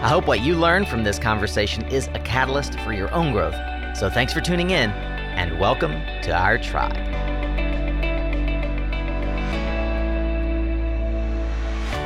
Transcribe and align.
I 0.00 0.06
hope 0.06 0.28
what 0.28 0.42
you 0.42 0.54
learn 0.54 0.86
from 0.86 1.02
this 1.02 1.18
conversation 1.18 1.84
is 1.88 2.06
a 2.14 2.20
catalyst 2.20 2.78
for 2.80 2.92
your 2.92 3.12
own 3.12 3.32
growth. 3.32 3.56
So 3.96 4.08
thanks 4.08 4.32
for 4.32 4.40
tuning 4.40 4.70
in 4.70 4.90
and 4.90 5.58
welcome 5.58 5.90
to 6.22 6.30
our 6.30 6.56
tribe. 6.56 6.94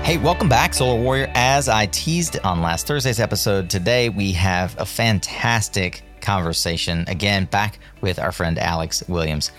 Hey, 0.03 0.17
welcome 0.17 0.49
back, 0.49 0.73
Solar 0.73 0.99
Warrior. 1.03 1.31
As 1.35 1.69
I 1.69 1.85
teased 1.85 2.39
on 2.43 2.63
last 2.63 2.87
Thursday's 2.87 3.21
episode, 3.21 3.69
today 3.69 4.09
we 4.09 4.33
have 4.33 4.75
a 4.81 4.87
fantastic 4.87 6.03
conversation 6.23 7.05
again 7.09 7.45
back 7.45 7.79
with 8.01 8.19
our 8.19 8.33
friend 8.33 8.59
Alex 8.59 9.07
Williams. 9.07 9.53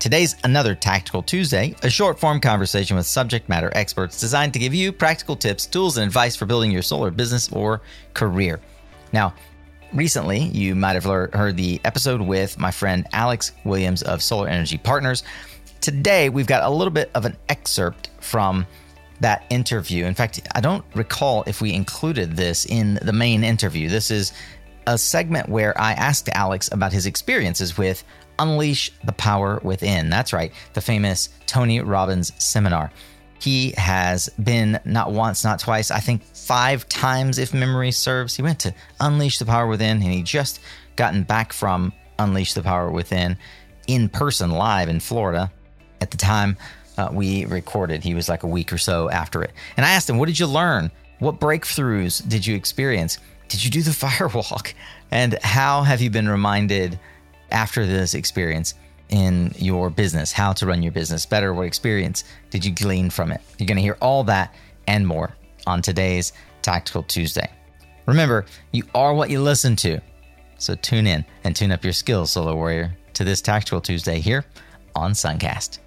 Today's 0.00 0.34
another 0.44 0.74
Tactical 0.74 1.22
Tuesday, 1.22 1.74
a 1.82 1.90
short 1.90 2.18
form 2.18 2.40
conversation 2.40 2.96
with 2.96 3.04
subject 3.04 3.50
matter 3.50 3.70
experts 3.74 4.18
designed 4.18 4.54
to 4.54 4.58
give 4.58 4.72
you 4.72 4.92
practical 4.92 5.36
tips, 5.36 5.66
tools, 5.66 5.98
and 5.98 6.06
advice 6.06 6.34
for 6.34 6.46
building 6.46 6.70
your 6.70 6.80
solar 6.80 7.10
business 7.10 7.52
or 7.52 7.82
career. 8.14 8.60
Now, 9.12 9.34
recently 9.92 10.38
you 10.38 10.74
might 10.74 10.94
have 10.94 11.04
heard 11.04 11.58
the 11.58 11.82
episode 11.84 12.22
with 12.22 12.58
my 12.58 12.70
friend 12.70 13.06
Alex 13.12 13.52
Williams 13.64 14.00
of 14.00 14.22
Solar 14.22 14.48
Energy 14.48 14.78
Partners. 14.78 15.22
Today, 15.82 16.30
we've 16.30 16.46
got 16.46 16.62
a 16.62 16.70
little 16.70 16.94
bit 16.94 17.10
of 17.14 17.26
an 17.26 17.36
excerpt 17.50 18.08
from 18.20 18.66
that 19.20 19.44
interview. 19.50 20.06
In 20.06 20.14
fact, 20.14 20.40
I 20.54 20.62
don't 20.62 20.84
recall 20.94 21.44
if 21.46 21.60
we 21.60 21.74
included 21.74 22.38
this 22.38 22.64
in 22.64 22.98
the 23.02 23.12
main 23.12 23.44
interview. 23.44 23.90
This 23.90 24.10
is 24.10 24.32
a 24.86 24.96
segment 24.96 25.50
where 25.50 25.78
I 25.78 25.92
asked 25.92 26.30
Alex 26.30 26.70
about 26.72 26.90
his 26.90 27.04
experiences 27.04 27.76
with 27.76 28.02
Unleash 28.40 28.90
the 29.04 29.12
Power 29.12 29.60
Within. 29.62 30.10
That's 30.10 30.32
right, 30.32 30.52
the 30.72 30.80
famous 30.80 31.28
Tony 31.46 31.80
Robbins 31.80 32.32
seminar. 32.42 32.90
He 33.38 33.72
has 33.76 34.28
been 34.42 34.80
not 34.84 35.12
once, 35.12 35.44
not 35.44 35.60
twice, 35.60 35.90
I 35.90 36.00
think 36.00 36.22
five 36.34 36.88
times, 36.88 37.38
if 37.38 37.54
memory 37.54 37.90
serves. 37.90 38.36
He 38.36 38.42
went 38.42 38.58
to 38.60 38.74
Unleash 39.00 39.38
the 39.38 39.46
Power 39.46 39.66
Within, 39.66 40.02
and 40.02 40.12
he 40.12 40.22
just 40.22 40.60
gotten 40.96 41.22
back 41.22 41.52
from 41.52 41.92
Unleash 42.18 42.54
the 42.54 42.62
Power 42.62 42.90
Within 42.90 43.36
in 43.86 44.08
person 44.08 44.50
live 44.50 44.88
in 44.88 45.00
Florida 45.00 45.50
at 46.00 46.10
the 46.10 46.16
time 46.16 46.56
uh, 46.98 47.08
we 47.12 47.44
recorded. 47.46 48.04
He 48.04 48.14
was 48.14 48.28
like 48.28 48.42
a 48.42 48.46
week 48.46 48.72
or 48.72 48.78
so 48.78 49.08
after 49.10 49.42
it. 49.42 49.52
And 49.76 49.86
I 49.86 49.90
asked 49.90 50.08
him, 50.08 50.18
What 50.18 50.26
did 50.26 50.38
you 50.38 50.46
learn? 50.46 50.90
What 51.18 51.40
breakthroughs 51.40 52.26
did 52.28 52.46
you 52.46 52.54
experience? 52.54 53.18
Did 53.48 53.64
you 53.64 53.70
do 53.70 53.82
the 53.82 53.90
firewalk? 54.06 54.74
And 55.10 55.38
how 55.42 55.82
have 55.82 56.00
you 56.00 56.10
been 56.10 56.28
reminded 56.28 56.98
after 57.52 57.86
this 57.86 58.14
experience 58.14 58.74
in 59.10 59.52
your 59.56 59.90
business, 59.90 60.32
how 60.32 60.52
to 60.52 60.66
run 60.66 60.82
your 60.82 60.92
business 60.92 61.26
better, 61.26 61.52
what 61.52 61.66
experience 61.66 62.24
did 62.50 62.64
you 62.64 62.72
glean 62.72 63.10
from 63.10 63.32
it? 63.32 63.40
You're 63.58 63.66
going 63.66 63.76
to 63.76 63.82
hear 63.82 63.98
all 64.00 64.24
that 64.24 64.54
and 64.86 65.06
more 65.06 65.34
on 65.66 65.82
today's 65.82 66.32
Tactical 66.62 67.02
Tuesday. 67.02 67.50
Remember, 68.06 68.44
you 68.72 68.84
are 68.94 69.14
what 69.14 69.30
you 69.30 69.40
listen 69.40 69.76
to. 69.76 70.00
So 70.58 70.74
tune 70.74 71.06
in 71.06 71.24
and 71.44 71.56
tune 71.56 71.72
up 71.72 71.84
your 71.84 71.92
skills, 71.92 72.32
Solar 72.32 72.54
Warrior, 72.54 72.94
to 73.14 73.24
this 73.24 73.40
Tactical 73.40 73.80
Tuesday 73.80 74.20
here 74.20 74.44
on 74.94 75.12
Suncast. 75.12 75.78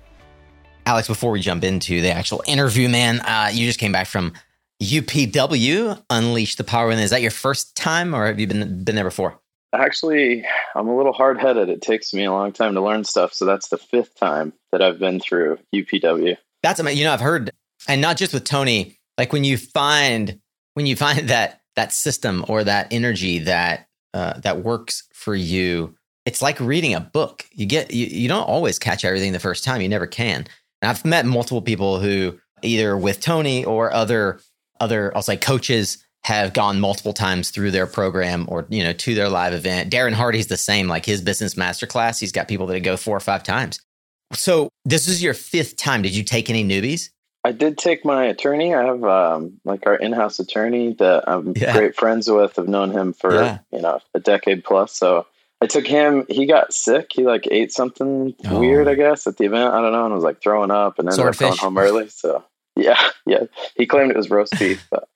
Alex, 0.85 1.07
before 1.07 1.31
we 1.31 1.39
jump 1.39 1.63
into 1.63 2.01
the 2.01 2.11
actual 2.11 2.43
interview, 2.45 2.89
man, 2.89 3.21
uh, 3.21 3.49
you 3.53 3.65
just 3.65 3.79
came 3.79 3.91
back 3.91 4.07
from 4.07 4.33
UPW, 4.81 6.01
Unleash 6.09 6.55
the 6.55 6.63
Power 6.63 6.87
Within. 6.87 7.03
Is 7.03 7.11
that 7.11 7.21
your 7.21 7.31
first 7.31 7.75
time 7.75 8.13
or 8.13 8.27
have 8.27 8.39
you 8.39 8.47
been, 8.47 8.83
been 8.83 8.95
there 8.95 9.05
before? 9.05 9.39
Actually, 9.73 10.45
I'm 10.75 10.87
a 10.87 10.95
little 10.95 11.13
hard 11.13 11.39
headed. 11.39 11.69
It 11.69 11.81
takes 11.81 12.13
me 12.13 12.25
a 12.25 12.31
long 12.31 12.51
time 12.51 12.75
to 12.75 12.81
learn 12.81 13.03
stuff. 13.03 13.33
So 13.33 13.45
that's 13.45 13.69
the 13.69 13.77
fifth 13.77 14.15
time 14.15 14.53
that 14.71 14.81
I've 14.81 14.99
been 14.99 15.19
through 15.19 15.57
UPW. 15.73 16.37
That's 16.61 16.79
amazing. 16.79 16.99
You 16.99 17.05
know, 17.05 17.13
I've 17.13 17.21
heard, 17.21 17.51
and 17.87 17.99
not 17.99 18.17
just 18.17 18.33
with 18.33 18.43
Tony, 18.43 18.99
like 19.17 19.33
when 19.33 19.43
you 19.43 19.57
find, 19.57 20.39
when 20.75 20.85
you 20.85 20.95
find 20.97 21.29
that, 21.29 21.61
that 21.75 21.91
system 21.91 22.45
or 22.47 22.63
that 22.63 22.87
energy 22.91 23.39
that, 23.39 23.87
uh, 24.13 24.39
that 24.41 24.63
works 24.63 25.03
for 25.11 25.33
you, 25.33 25.95
it's 26.25 26.41
like 26.41 26.59
reading 26.59 26.93
a 26.93 26.99
book. 26.99 27.45
You 27.51 27.65
get, 27.65 27.91
you, 27.91 28.05
you 28.05 28.27
don't 28.27 28.47
always 28.47 28.77
catch 28.77 29.03
everything 29.03 29.33
the 29.33 29.39
first 29.39 29.63
time. 29.63 29.81
You 29.81 29.89
never 29.89 30.07
can. 30.07 30.45
And 30.81 30.89
I've 30.89 31.03
met 31.03 31.25
multiple 31.25 31.61
people 31.61 31.99
who 31.99 32.39
either 32.61 32.95
with 32.95 33.19
Tony 33.19 33.65
or 33.65 33.91
other, 33.91 34.39
other, 34.79 35.15
I'll 35.15 35.23
say 35.23 35.35
coaches 35.37 36.02
have 36.25 36.53
gone 36.53 36.79
multiple 36.79 37.13
times 37.13 37.49
through 37.49 37.71
their 37.71 37.87
program 37.87 38.45
or 38.47 38.65
you 38.69 38.83
know 38.83 38.93
to 38.93 39.15
their 39.15 39.29
live 39.29 39.53
event. 39.53 39.91
Darren 39.91 40.13
Hardy's 40.13 40.47
the 40.47 40.57
same, 40.57 40.87
like 40.87 41.05
his 41.05 41.21
business 41.21 41.55
masterclass. 41.55 42.19
He's 42.19 42.31
got 42.31 42.47
people 42.47 42.67
that 42.67 42.79
go 42.81 42.97
four 42.97 43.17
or 43.17 43.21
five 43.21 43.43
times. 43.43 43.79
So 44.33 44.69
this 44.85 45.07
is 45.07 45.21
your 45.21 45.33
fifth 45.33 45.75
time. 45.75 46.01
Did 46.01 46.15
you 46.15 46.23
take 46.23 46.49
any 46.49 46.63
newbies? 46.63 47.09
I 47.43 47.51
did 47.51 47.77
take 47.77 48.05
my 48.05 48.25
attorney. 48.25 48.73
I 48.73 48.85
have 48.85 49.03
um, 49.03 49.59
like 49.65 49.85
our 49.85 49.95
in-house 49.95 50.39
attorney 50.39 50.93
that 50.99 51.25
I'm 51.27 51.53
yeah. 51.57 51.73
great 51.73 51.95
friends 51.95 52.29
with. 52.29 52.57
I've 52.57 52.69
known 52.69 52.91
him 52.91 53.11
for 53.11 53.35
yeah. 53.35 53.59
you 53.71 53.81
know 53.81 53.99
a 54.13 54.19
decade 54.19 54.63
plus. 54.63 54.93
So 54.93 55.27
I 55.61 55.67
took 55.67 55.85
him. 55.85 56.25
He 56.29 56.45
got 56.45 56.73
sick. 56.73 57.11
He 57.13 57.23
like 57.23 57.47
ate 57.51 57.73
something 57.73 58.33
oh. 58.45 58.59
weird, 58.59 58.87
I 58.87 58.95
guess, 58.95 59.27
at 59.27 59.37
the 59.37 59.45
event. 59.45 59.73
I 59.73 59.81
don't 59.81 59.91
know, 59.91 60.05
and 60.05 60.15
was 60.15 60.23
like 60.23 60.41
throwing 60.41 60.71
up, 60.71 60.99
and 60.99 61.09
ended 61.09 61.25
up 61.25 61.37
going 61.37 61.57
home 61.57 61.77
early. 61.77 62.07
So 62.07 62.45
yeah, 62.77 62.99
yeah. 63.25 63.43
He 63.75 63.85
claimed 63.85 64.11
it 64.11 64.17
was 64.17 64.29
roast 64.29 64.57
beef, 64.57 64.87
but 64.89 65.09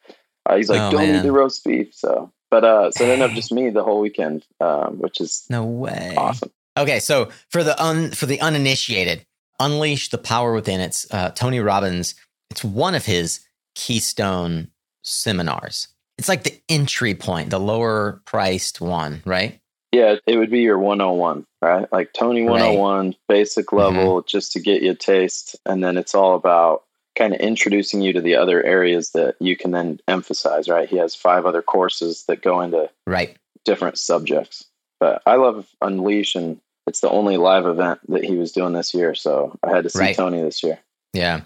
uh, 0.48 0.56
he's 0.56 0.70
like, 0.70 0.82
oh, 0.82 0.92
"Don't 0.92 1.08
man. 1.08 1.16
eat 1.16 1.24
the 1.24 1.32
roast 1.32 1.64
beef." 1.64 1.94
So, 1.94 2.32
but 2.50 2.64
uh, 2.64 2.92
so 2.92 3.04
it 3.04 3.10
ended 3.10 3.30
up 3.30 3.36
just 3.36 3.52
me 3.52 3.70
the 3.70 3.84
whole 3.84 4.00
weekend, 4.00 4.46
um, 4.60 5.00
which 5.00 5.20
is 5.22 5.46
no 5.50 5.66
way 5.66 6.14
awesome. 6.18 6.52
Okay, 6.78 7.00
so 7.00 7.30
for 7.50 7.64
the 7.64 7.82
un 7.84 8.12
for 8.12 8.26
the 8.26 8.40
uninitiated, 8.40 9.26
unleash 9.60 10.10
the 10.10 10.18
power 10.18 10.54
within. 10.54 10.80
It's 10.80 11.12
uh, 11.12 11.32
Tony 11.32 11.60
Robbins. 11.60 12.16
It's 12.50 12.64
one 12.64 12.96
of 12.96 13.06
his 13.06 13.42
keystone 13.76 14.70
seminars. 15.04 15.88
It's 16.18 16.30
like 16.30 16.44
the 16.44 16.60
entry 16.68 17.14
point, 17.14 17.50
the 17.50 17.60
lower 17.60 18.22
priced 18.26 18.82
one, 18.82 19.22
right? 19.26 19.60
Yeah, 19.92 20.16
it 20.26 20.38
would 20.38 20.52
be 20.52 20.62
your 20.62 20.78
101, 20.78 21.46
right? 21.62 21.92
Like 21.92 22.12
Tony 22.14 22.44
101, 22.44 23.06
right. 23.06 23.16
basic 23.28 23.72
level, 23.72 24.18
mm-hmm. 24.18 24.28
just 24.28 24.52
to 24.54 24.60
get 24.60 24.82
you 24.82 24.92
a 24.92 24.96
taste. 24.96 25.56
And 25.66 25.84
then 25.84 25.96
it's 25.96 26.14
all 26.14 26.36
about 26.36 26.84
kind 27.18 27.34
of 27.34 27.40
introducing 27.40 28.02
you 28.02 28.14
to 28.14 28.22
the 28.22 28.36
other 28.36 28.64
areas 28.64 29.12
that 29.12 29.36
you 29.40 29.58
can 29.58 29.72
then 29.72 30.00
emphasize, 30.08 30.70
right? 30.70 30.88
He 30.88 30.98
has 30.98 31.16
five 31.16 31.46
other 31.46 31.62
courses 31.62 32.24
that 32.28 32.42
go 32.42 32.62
into 32.62 32.90
right 33.06 33.36
different 33.66 33.98
subjects. 33.98 34.66
But 35.00 35.22
I 35.26 35.36
love 35.36 35.68
Unleash 35.82 36.36
and 36.36 36.60
it's 36.88 37.02
the 37.02 37.10
only 37.10 37.38
live 37.38 37.66
event 37.66 38.00
that 38.10 38.24
he 38.24 38.36
was 38.36 38.52
doing 38.52 38.74
this 38.74 38.94
year. 38.94 39.14
So 39.14 39.58
I 39.62 39.76
had 39.76 39.84
to 39.84 39.90
see 39.90 40.00
right. 40.00 40.16
Tony 40.16 40.42
this 40.42 40.64
year. 40.64 40.80
Yeah. 41.14 41.42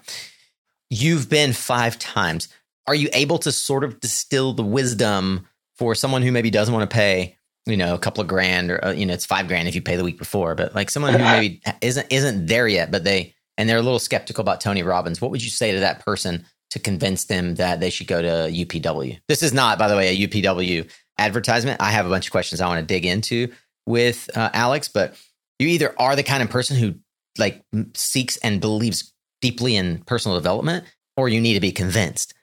You've 0.89 1.29
been 1.29 1.51
five 1.51 1.97
times. 1.97 2.47
Are 2.87 2.95
you 2.95 3.09
able 3.13 3.39
to 3.39 3.51
sort 3.51 3.83
of 3.83 3.99
distill 3.99 4.53
the 4.53 4.63
wisdom 4.63 5.47
for 5.75 5.95
someone 5.95 6.21
who 6.21 6.31
maybe 6.31 6.51
doesn't 6.51 6.73
want 6.73 6.89
to 6.89 6.93
pay, 6.93 7.37
you 7.65 7.75
know, 7.75 7.95
a 7.95 7.99
couple 7.99 8.21
of 8.21 8.27
grand 8.27 8.69
or, 8.69 8.85
uh, 8.85 8.91
you 8.91 9.05
know, 9.05 9.13
it's 9.13 9.25
five 9.25 9.47
grand 9.47 9.67
if 9.67 9.75
you 9.75 9.81
pay 9.81 9.95
the 9.95 10.03
week 10.03 10.19
before, 10.19 10.53
but 10.53 10.75
like 10.75 10.89
someone 10.89 11.13
who 11.13 11.19
maybe 11.23 11.61
isn't, 11.81 12.07
isn't 12.11 12.45
there 12.45 12.67
yet, 12.67 12.91
but 12.91 13.03
they, 13.03 13.33
and 13.57 13.67
they're 13.69 13.77
a 13.77 13.83
little 13.83 13.99
skeptical 13.99 14.41
about 14.41 14.61
Tony 14.61 14.83
Robbins, 14.83 15.21
what 15.21 15.31
would 15.31 15.43
you 15.43 15.49
say 15.49 15.71
to 15.73 15.79
that 15.79 16.03
person 16.03 16.45
to 16.71 16.79
convince 16.79 17.25
them 17.25 17.55
that 17.55 17.79
they 17.79 17.89
should 17.89 18.07
go 18.07 18.21
to 18.21 18.51
UPW? 18.51 19.19
This 19.27 19.43
is 19.43 19.53
not, 19.53 19.77
by 19.77 19.87
the 19.87 19.95
way, 19.95 20.09
a 20.09 20.27
UPW 20.27 20.89
advertisement. 21.17 21.81
I 21.81 21.91
have 21.91 22.05
a 22.05 22.09
bunch 22.09 22.27
of 22.27 22.31
questions 22.31 22.61
I 22.61 22.67
want 22.67 22.79
to 22.79 22.93
dig 22.93 23.05
into 23.05 23.51
with 23.85 24.29
uh, 24.35 24.49
Alex, 24.53 24.87
but 24.87 25.15
you 25.59 25.67
either 25.67 25.93
are 25.99 26.15
the 26.15 26.23
kind 26.23 26.41
of 26.41 26.49
person 26.49 26.77
who 26.77 26.95
like 27.37 27.63
seeks 27.93 28.37
and 28.37 28.59
believes 28.59 29.13
deeply 29.41 29.75
in 29.75 29.99
personal 30.05 30.37
development, 30.37 30.85
or 31.17 31.29
you 31.29 31.41
need 31.41 31.55
to 31.55 31.59
be 31.59 31.71
convinced. 31.71 32.33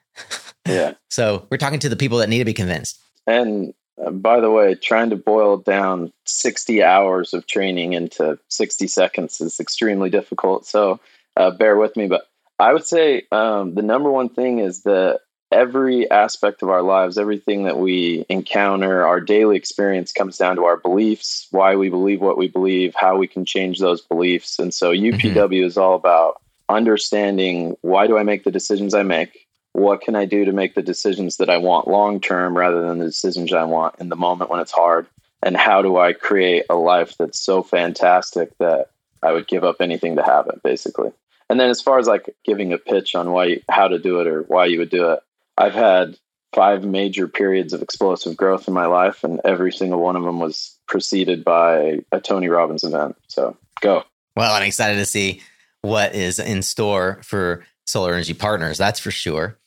Yeah. 0.67 0.93
so 1.09 1.47
we're 1.49 1.57
talking 1.57 1.79
to 1.79 1.89
the 1.89 1.95
people 1.95 2.19
that 2.19 2.29
need 2.29 2.39
to 2.39 2.45
be 2.45 2.53
convinced. 2.53 2.99
And 3.27 3.73
uh, 4.03 4.11
by 4.11 4.39
the 4.39 4.49
way, 4.49 4.75
trying 4.75 5.09
to 5.09 5.15
boil 5.15 5.57
down 5.57 6.11
60 6.25 6.83
hours 6.83 7.33
of 7.33 7.47
training 7.47 7.93
into 7.93 8.39
60 8.49 8.87
seconds 8.87 9.41
is 9.41 9.59
extremely 9.59 10.09
difficult. 10.09 10.65
So 10.65 10.99
uh, 11.35 11.51
bear 11.51 11.77
with 11.77 11.95
me. 11.95 12.07
But 12.07 12.23
I 12.59 12.73
would 12.73 12.85
say 12.85 13.23
um, 13.31 13.75
the 13.75 13.81
number 13.81 14.11
one 14.11 14.29
thing 14.29 14.59
is 14.59 14.83
that 14.83 15.21
every 15.51 16.09
aspect 16.11 16.61
of 16.61 16.69
our 16.69 16.81
lives, 16.81 17.17
everything 17.17 17.63
that 17.63 17.79
we 17.79 18.25
encounter, 18.29 19.05
our 19.05 19.19
daily 19.19 19.57
experience 19.57 20.11
comes 20.11 20.37
down 20.37 20.57
to 20.57 20.65
our 20.65 20.77
beliefs, 20.77 21.47
why 21.51 21.75
we 21.75 21.89
believe 21.89 22.21
what 22.21 22.37
we 22.37 22.47
believe, 22.47 22.93
how 22.95 23.17
we 23.17 23.27
can 23.27 23.45
change 23.45 23.79
those 23.79 24.01
beliefs. 24.01 24.59
And 24.59 24.73
so 24.73 24.91
UPW 24.91 25.33
mm-hmm. 25.33 25.53
is 25.53 25.77
all 25.77 25.95
about 25.95 26.41
understanding 26.67 27.75
why 27.81 28.07
do 28.07 28.17
I 28.17 28.23
make 28.23 28.43
the 28.43 28.51
decisions 28.51 28.93
I 28.93 29.03
make? 29.03 29.47
What 29.79 30.01
can 30.01 30.15
I 30.15 30.25
do 30.25 30.45
to 30.45 30.51
make 30.51 30.75
the 30.75 30.81
decisions 30.81 31.37
that 31.37 31.49
I 31.49 31.57
want 31.57 31.87
long 31.87 32.19
term 32.19 32.57
rather 32.57 32.81
than 32.81 32.99
the 32.99 33.05
decisions 33.05 33.53
I 33.53 33.63
want 33.63 33.95
in 33.99 34.09
the 34.09 34.15
moment 34.15 34.49
when 34.49 34.59
it's 34.59 34.71
hard? 34.71 35.07
and 35.41 35.55
how 35.55 35.81
do 35.81 35.97
I 35.97 36.13
create 36.13 36.65
a 36.69 36.75
life 36.75 37.15
that's 37.17 37.39
so 37.39 37.63
fantastic 37.63 38.57
that 38.57 38.89
I 39.23 39.31
would 39.31 39.47
give 39.47 39.63
up 39.63 39.77
anything 39.79 40.15
to 40.15 40.23
have 40.23 40.47
it, 40.47 40.61
basically. 40.63 41.11
And 41.49 41.59
then 41.59 41.69
as 41.69 41.81
far 41.81 41.97
as 41.97 42.07
like 42.07 42.35
giving 42.45 42.73
a 42.73 42.77
pitch 42.77 43.15
on 43.15 43.31
why 43.31 43.61
how 43.69 43.87
to 43.87 43.99
do 43.99 44.19
it 44.19 44.27
or 44.27 44.43
why 44.43 44.65
you 44.65 44.79
would 44.79 44.89
do 44.89 45.11
it, 45.11 45.19
I've 45.57 45.73
had 45.73 46.17
five 46.53 46.83
major 46.83 47.27
periods 47.27 47.73
of 47.73 47.81
explosive 47.81 48.37
growth 48.37 48.67
in 48.67 48.73
my 48.73 48.85
life, 48.85 49.23
and 49.23 49.39
every 49.43 49.71
single 49.71 49.99
one 49.99 50.15
of 50.15 50.23
them 50.23 50.39
was 50.39 50.77
preceded 50.87 51.43
by 51.43 51.99
a 52.11 52.19
Tony 52.19 52.49
Robbins 52.49 52.83
event. 52.83 53.15
So 53.27 53.57
go. 53.81 54.03
Well, 54.35 54.53
I'm 54.53 54.63
excited 54.63 54.97
to 54.97 55.05
see 55.05 55.41
what 55.81 56.13
is 56.13 56.39
in 56.39 56.61
store 56.61 57.19
for 57.23 57.65
Solar 57.85 58.13
Energy 58.13 58.33
Partners. 58.33 58.77
That's 58.77 58.99
for 58.99 59.11
sure. 59.11 59.58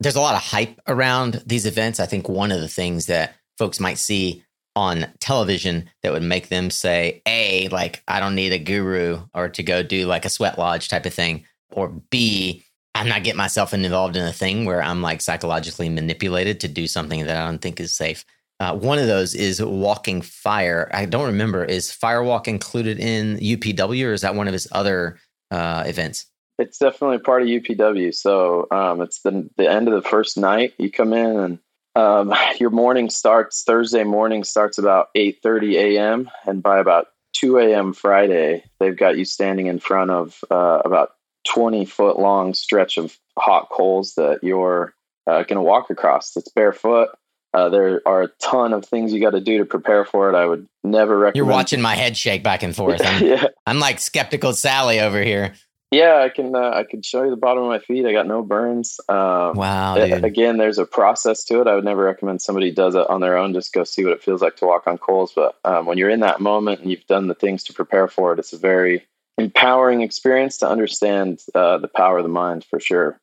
There's 0.00 0.16
a 0.16 0.20
lot 0.20 0.34
of 0.34 0.42
hype 0.42 0.80
around 0.88 1.42
these 1.46 1.66
events. 1.66 2.00
I 2.00 2.06
think 2.06 2.28
one 2.28 2.52
of 2.52 2.60
the 2.60 2.68
things 2.68 3.06
that 3.06 3.34
folks 3.58 3.78
might 3.78 3.98
see 3.98 4.42
on 4.74 5.06
television 5.18 5.90
that 6.02 6.12
would 6.12 6.22
make 6.22 6.48
them 6.48 6.70
say, 6.70 7.22
A, 7.26 7.68
like, 7.68 8.02
I 8.08 8.20
don't 8.20 8.34
need 8.34 8.52
a 8.52 8.58
guru 8.58 9.20
or 9.34 9.48
to 9.50 9.62
go 9.62 9.82
do 9.82 10.06
like 10.06 10.24
a 10.24 10.30
sweat 10.30 10.58
lodge 10.58 10.88
type 10.88 11.06
of 11.06 11.12
thing, 11.12 11.44
or 11.70 11.88
B, 11.88 12.64
I'm 12.94 13.08
not 13.08 13.24
getting 13.24 13.38
myself 13.38 13.72
involved 13.74 14.16
in 14.16 14.24
a 14.24 14.32
thing 14.32 14.64
where 14.64 14.82
I'm 14.82 15.02
like 15.02 15.20
psychologically 15.20 15.88
manipulated 15.88 16.60
to 16.60 16.68
do 16.68 16.86
something 16.86 17.26
that 17.26 17.36
I 17.36 17.46
don't 17.46 17.60
think 17.60 17.80
is 17.80 17.94
safe. 17.94 18.24
Uh, 18.58 18.74
one 18.76 18.98
of 18.98 19.06
those 19.06 19.34
is 19.34 19.62
walking 19.62 20.20
fire. 20.20 20.90
I 20.92 21.06
don't 21.06 21.26
remember. 21.26 21.64
Is 21.64 21.90
Firewalk 21.90 22.46
included 22.46 23.00
in 23.00 23.38
UPW 23.38 24.06
or 24.06 24.12
is 24.12 24.20
that 24.20 24.34
one 24.34 24.48
of 24.48 24.52
his 24.52 24.68
other 24.72 25.18
uh, 25.50 25.84
events? 25.86 26.26
It's 26.60 26.78
definitely 26.78 27.18
part 27.18 27.42
of 27.42 27.48
UPW. 27.48 28.14
So 28.14 28.66
um, 28.70 29.00
it's 29.00 29.22
the, 29.22 29.48
the 29.56 29.68
end 29.68 29.88
of 29.88 29.94
the 29.94 30.06
first 30.06 30.36
night. 30.36 30.74
You 30.78 30.90
come 30.90 31.14
in 31.14 31.38
and 31.38 31.58
um, 31.96 32.34
your 32.60 32.70
morning 32.70 33.08
starts 33.08 33.64
Thursday 33.64 34.04
morning 34.04 34.44
starts 34.44 34.78
about 34.78 35.08
8:30 35.16 35.74
a.m. 35.74 36.30
and 36.46 36.62
by 36.62 36.78
about 36.78 37.06
2 37.34 37.58
a.m. 37.58 37.94
Friday, 37.94 38.64
they've 38.78 38.96
got 38.96 39.16
you 39.16 39.24
standing 39.24 39.66
in 39.66 39.78
front 39.78 40.10
of 40.10 40.38
uh, 40.50 40.82
about 40.84 41.12
20 41.48 41.86
foot 41.86 42.18
long 42.18 42.52
stretch 42.52 42.98
of 42.98 43.16
hot 43.38 43.68
coals 43.70 44.14
that 44.16 44.40
you're 44.42 44.94
uh, 45.26 45.42
going 45.44 45.56
to 45.56 45.62
walk 45.62 45.88
across. 45.90 46.36
It's 46.36 46.50
barefoot. 46.50 47.08
Uh, 47.52 47.68
there 47.68 48.02
are 48.06 48.22
a 48.22 48.28
ton 48.40 48.72
of 48.72 48.84
things 48.84 49.12
you 49.12 49.20
got 49.20 49.30
to 49.30 49.40
do 49.40 49.58
to 49.58 49.64
prepare 49.64 50.04
for 50.04 50.30
it. 50.30 50.36
I 50.36 50.46
would 50.46 50.68
never 50.84 51.16
recommend. 51.16 51.36
You're 51.36 51.52
watching 51.52 51.80
my 51.80 51.96
head 51.96 52.16
shake 52.16 52.42
back 52.42 52.62
and 52.62 52.76
forth. 52.76 53.00
I'm, 53.04 53.24
yeah. 53.24 53.46
I'm 53.66 53.80
like 53.80 53.98
skeptical 53.98 54.52
Sally 54.52 55.00
over 55.00 55.20
here. 55.22 55.54
Yeah, 55.90 56.22
I 56.24 56.28
can. 56.28 56.54
Uh, 56.54 56.70
I 56.70 56.84
can 56.84 57.02
show 57.02 57.24
you 57.24 57.30
the 57.30 57.36
bottom 57.36 57.64
of 57.64 57.68
my 57.68 57.80
feet. 57.80 58.06
I 58.06 58.12
got 58.12 58.28
no 58.28 58.42
burns. 58.42 59.00
Um, 59.08 59.54
wow. 59.54 59.96
It, 59.96 60.24
again, 60.24 60.56
there's 60.56 60.78
a 60.78 60.86
process 60.86 61.42
to 61.44 61.60
it. 61.60 61.66
I 61.66 61.74
would 61.74 61.84
never 61.84 62.04
recommend 62.04 62.42
somebody 62.42 62.70
does 62.70 62.94
it 62.94 63.10
on 63.10 63.20
their 63.20 63.36
own. 63.36 63.52
Just 63.52 63.72
go 63.72 63.82
see 63.82 64.04
what 64.04 64.12
it 64.12 64.22
feels 64.22 64.40
like 64.40 64.54
to 64.56 64.66
walk 64.66 64.86
on 64.86 64.98
coals. 64.98 65.32
But 65.34 65.58
um, 65.64 65.86
when 65.86 65.98
you're 65.98 66.10
in 66.10 66.20
that 66.20 66.40
moment 66.40 66.80
and 66.80 66.92
you've 66.92 67.06
done 67.06 67.26
the 67.26 67.34
things 67.34 67.64
to 67.64 67.72
prepare 67.72 68.06
for 68.06 68.32
it, 68.32 68.38
it's 68.38 68.52
a 68.52 68.58
very 68.58 69.04
empowering 69.36 70.02
experience 70.02 70.58
to 70.58 70.68
understand 70.68 71.40
uh, 71.56 71.78
the 71.78 71.88
power 71.88 72.18
of 72.18 72.22
the 72.22 72.28
mind 72.28 72.64
for 72.64 72.78
sure. 72.78 73.18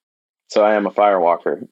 So 0.50 0.63
I 0.63 0.75
am 0.75 0.86
a 0.86 0.92
firewalker. 0.92 1.68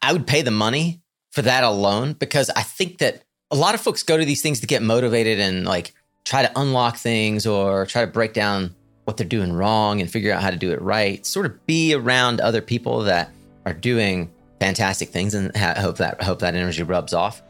I 0.00 0.12
would 0.12 0.26
pay 0.26 0.42
the 0.42 0.50
money 0.50 1.02
for 1.30 1.42
that 1.42 1.62
alone 1.62 2.14
because 2.14 2.50
I 2.50 2.62
think 2.62 2.98
that 2.98 3.22
a 3.52 3.56
lot 3.56 3.74
of 3.76 3.80
folks 3.80 4.02
go 4.02 4.16
to 4.16 4.24
these 4.24 4.42
things 4.42 4.58
to 4.60 4.66
get 4.66 4.82
motivated 4.82 5.38
and 5.38 5.64
like 5.64 5.94
try 6.24 6.42
to 6.42 6.58
unlock 6.58 6.96
things 6.96 7.46
or 7.46 7.86
try 7.86 8.04
to 8.04 8.10
break 8.10 8.32
down 8.32 8.74
what 9.04 9.16
they're 9.16 9.26
doing 9.26 9.52
wrong 9.52 10.00
and 10.00 10.10
figure 10.10 10.32
out 10.32 10.42
how 10.42 10.50
to 10.50 10.56
do 10.56 10.72
it 10.72 10.80
right. 10.80 11.24
Sort 11.26 11.46
of 11.46 11.66
be 11.66 11.94
around 11.94 12.40
other 12.40 12.60
people 12.60 13.00
that 13.04 13.30
are 13.66 13.74
doing 13.74 14.32
fantastic 14.60 15.08
things 15.08 15.34
and 15.34 15.54
hope 15.56 15.96
that 15.96 16.22
hope 16.22 16.38
that 16.40 16.54
energy 16.54 16.82
rubs 16.82 17.12
off. 17.12 17.42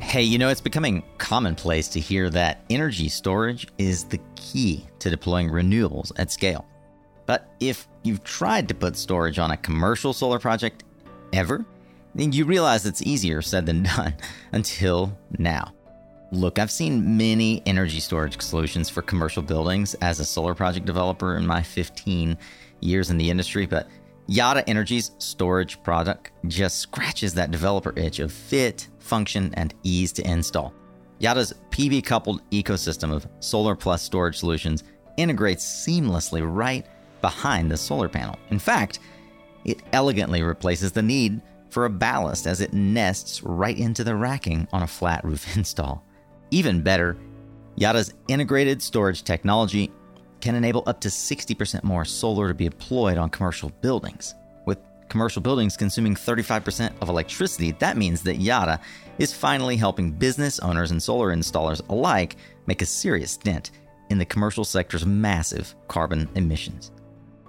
Hey, 0.00 0.22
you 0.22 0.38
know, 0.38 0.48
it's 0.48 0.60
becoming 0.60 1.04
commonplace 1.18 1.86
to 1.88 2.00
hear 2.00 2.30
that 2.30 2.64
energy 2.70 3.08
storage 3.08 3.68
is 3.78 4.04
the 4.04 4.18
key 4.34 4.86
to 4.98 5.10
deploying 5.10 5.50
renewables 5.50 6.10
at 6.16 6.32
scale. 6.32 6.66
But 7.26 7.54
if 7.60 7.86
you've 8.02 8.24
tried 8.24 8.66
to 8.68 8.74
put 8.74 8.96
storage 8.96 9.38
on 9.38 9.52
a 9.52 9.56
commercial 9.56 10.12
solar 10.12 10.40
project 10.40 10.82
ever, 11.32 11.64
then 12.14 12.32
you 12.32 12.44
realize 12.44 12.86
it's 12.86 13.02
easier 13.02 13.40
said 13.42 13.66
than 13.66 13.82
done 13.96 14.14
until 14.52 15.16
now. 15.38 15.72
Look, 16.32 16.60
I've 16.60 16.70
seen 16.70 17.16
many 17.16 17.60
energy 17.66 17.98
storage 17.98 18.40
solutions 18.40 18.88
for 18.88 19.02
commercial 19.02 19.42
buildings 19.42 19.94
as 19.94 20.20
a 20.20 20.24
solar 20.24 20.54
project 20.54 20.86
developer 20.86 21.36
in 21.36 21.44
my 21.44 21.60
15 21.60 22.38
years 22.78 23.10
in 23.10 23.18
the 23.18 23.28
industry, 23.28 23.66
but 23.66 23.88
Yotta 24.28 24.62
Energy's 24.68 25.10
storage 25.18 25.82
product 25.82 26.30
just 26.46 26.78
scratches 26.78 27.34
that 27.34 27.50
developer 27.50 27.92
itch 27.96 28.20
of 28.20 28.30
fit, 28.30 28.86
function, 29.00 29.52
and 29.54 29.74
ease 29.82 30.12
to 30.12 30.30
install. 30.30 30.72
Yotta's 31.20 31.52
PV 31.70 32.04
coupled 32.04 32.48
ecosystem 32.50 33.12
of 33.12 33.26
solar 33.40 33.74
plus 33.74 34.00
storage 34.00 34.38
solutions 34.38 34.84
integrates 35.16 35.64
seamlessly 35.64 36.42
right 36.44 36.86
behind 37.22 37.68
the 37.68 37.76
solar 37.76 38.08
panel. 38.08 38.38
In 38.50 38.60
fact, 38.60 39.00
it 39.64 39.82
elegantly 39.92 40.44
replaces 40.44 40.92
the 40.92 41.02
need 41.02 41.42
for 41.70 41.86
a 41.86 41.90
ballast 41.90 42.46
as 42.46 42.60
it 42.60 42.72
nests 42.72 43.42
right 43.42 43.76
into 43.76 44.04
the 44.04 44.14
racking 44.14 44.68
on 44.72 44.84
a 44.84 44.86
flat 44.86 45.24
roof 45.24 45.56
install. 45.56 46.04
Even 46.50 46.82
better, 46.82 47.16
Yotta's 47.78 48.12
integrated 48.28 48.82
storage 48.82 49.22
technology 49.22 49.90
can 50.40 50.54
enable 50.54 50.82
up 50.86 51.00
to 51.00 51.08
60% 51.08 51.84
more 51.84 52.04
solar 52.04 52.48
to 52.48 52.54
be 52.54 52.68
deployed 52.68 53.18
on 53.18 53.30
commercial 53.30 53.70
buildings. 53.80 54.34
With 54.66 54.78
commercial 55.08 55.42
buildings 55.42 55.76
consuming 55.76 56.14
35% 56.14 56.92
of 57.00 57.08
electricity, 57.08 57.72
that 57.72 57.96
means 57.96 58.22
that 58.22 58.38
Yotta 58.38 58.80
is 59.18 59.32
finally 59.32 59.76
helping 59.76 60.12
business 60.12 60.58
owners 60.60 60.90
and 60.90 61.02
solar 61.02 61.34
installers 61.34 61.86
alike 61.88 62.36
make 62.66 62.82
a 62.82 62.86
serious 62.86 63.36
dent 63.36 63.70
in 64.10 64.18
the 64.18 64.24
commercial 64.24 64.64
sector's 64.64 65.06
massive 65.06 65.74
carbon 65.88 66.28
emissions. 66.34 66.90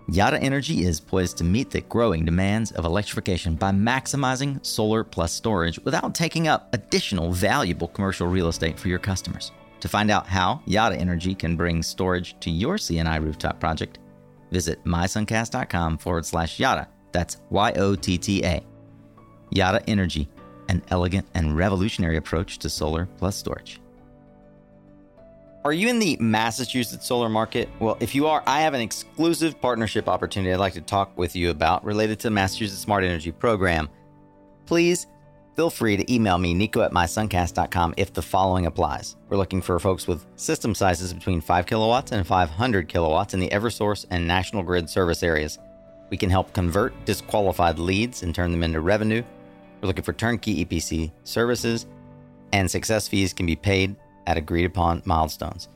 Yotta 0.09 0.41
Energy 0.41 0.83
is 0.83 0.99
poised 0.99 1.37
to 1.37 1.43
meet 1.43 1.69
the 1.69 1.81
growing 1.81 2.25
demands 2.25 2.71
of 2.71 2.85
electrification 2.85 3.55
by 3.55 3.71
maximizing 3.71 4.63
solar 4.65 5.03
plus 5.03 5.31
storage 5.31 5.79
without 5.79 6.15
taking 6.15 6.47
up 6.47 6.73
additional 6.73 7.31
valuable 7.31 7.87
commercial 7.87 8.27
real 8.27 8.47
estate 8.47 8.79
for 8.79 8.87
your 8.87 8.99
customers. 8.99 9.51
To 9.79 9.87
find 9.87 10.11
out 10.11 10.27
how 10.27 10.61
Yotta 10.67 10.97
Energy 10.97 11.35
can 11.35 11.55
bring 11.55 11.81
storage 11.81 12.39
to 12.39 12.49
your 12.49 12.77
CNI 12.77 13.21
rooftop 13.21 13.59
project, 13.59 13.99
visit 14.51 14.83
mysuncast.com 14.85 15.97
forward 15.97 16.25
slash 16.25 16.57
Yotta. 16.57 16.87
That's 17.11 17.37
Y 17.49 17.71
O 17.73 17.95
T 17.95 18.17
T 18.17 18.43
A. 18.43 18.63
Yotta 19.53 19.83
Energy, 19.87 20.29
an 20.69 20.81
elegant 20.89 21.27
and 21.33 21.57
revolutionary 21.57 22.17
approach 22.17 22.59
to 22.59 22.69
solar 22.69 23.05
plus 23.17 23.35
storage. 23.35 23.80
Are 25.63 25.73
you 25.73 25.89
in 25.89 25.99
the 25.99 26.17
Massachusetts 26.19 27.05
solar 27.05 27.29
market? 27.29 27.69
Well, 27.79 27.95
if 27.99 28.15
you 28.15 28.25
are, 28.25 28.41
I 28.47 28.61
have 28.61 28.73
an 28.73 28.81
exclusive 28.81 29.61
partnership 29.61 30.09
opportunity 30.09 30.51
I'd 30.51 30.59
like 30.59 30.73
to 30.73 30.81
talk 30.81 31.15
with 31.15 31.35
you 31.35 31.51
about 31.51 31.85
related 31.85 32.19
to 32.21 32.27
the 32.27 32.31
Massachusetts 32.31 32.81
Smart 32.81 33.03
Energy 33.03 33.31
Program. 33.31 33.87
Please 34.65 35.05
feel 35.55 35.69
free 35.69 35.97
to 35.97 36.11
email 36.11 36.39
me, 36.39 36.55
nico 36.55 36.81
at 36.81 36.93
mysuncast.com, 36.93 37.93
if 37.95 38.11
the 38.11 38.23
following 38.23 38.65
applies. 38.65 39.17
We're 39.29 39.37
looking 39.37 39.61
for 39.61 39.77
folks 39.77 40.07
with 40.07 40.25
system 40.35 40.73
sizes 40.73 41.13
between 41.13 41.41
5 41.41 41.67
kilowatts 41.67 42.11
and 42.11 42.25
500 42.25 42.87
kilowatts 42.87 43.35
in 43.35 43.39
the 43.39 43.49
Eversource 43.49 44.07
and 44.09 44.27
National 44.27 44.63
Grid 44.63 44.89
service 44.89 45.21
areas. 45.21 45.59
We 46.09 46.17
can 46.17 46.31
help 46.31 46.53
convert 46.53 47.05
disqualified 47.05 47.77
leads 47.77 48.23
and 48.23 48.33
turn 48.33 48.51
them 48.51 48.63
into 48.63 48.81
revenue. 48.81 49.21
We're 49.79 49.87
looking 49.87 50.03
for 50.03 50.13
turnkey 50.13 50.65
EPC 50.65 51.11
services, 51.23 51.85
and 52.51 52.69
success 52.69 53.07
fees 53.07 53.31
can 53.31 53.45
be 53.45 53.55
paid 53.55 53.95
at 54.27 54.37
agreed 54.37 54.65
upon 54.65 55.01
milestones. 55.05 55.67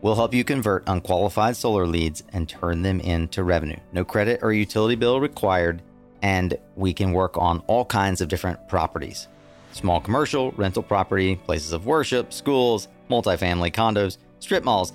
We'll 0.00 0.14
help 0.14 0.32
you 0.32 0.44
convert 0.44 0.84
unqualified 0.86 1.56
solar 1.56 1.86
leads 1.86 2.22
and 2.32 2.48
turn 2.48 2.82
them 2.82 3.00
into 3.00 3.42
revenue. 3.42 3.78
No 3.92 4.04
credit 4.04 4.40
or 4.42 4.52
utility 4.52 4.94
bill 4.94 5.20
required 5.20 5.82
and 6.22 6.56
we 6.76 6.92
can 6.92 7.12
work 7.12 7.36
on 7.36 7.60
all 7.66 7.84
kinds 7.84 8.20
of 8.20 8.28
different 8.28 8.68
properties 8.68 9.28
small 9.70 10.00
commercial, 10.00 10.50
rental 10.52 10.82
property, 10.82 11.36
places 11.36 11.72
of 11.72 11.86
worship, 11.86 12.32
schools, 12.32 12.88
multifamily 13.10 13.70
condos, 13.70 14.16
strip 14.40 14.64
malls. 14.64 14.92